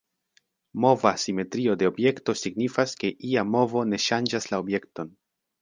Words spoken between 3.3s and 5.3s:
ia movo ne ŝanĝas la objekton.